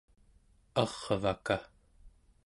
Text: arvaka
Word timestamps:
arvaka 0.83 1.57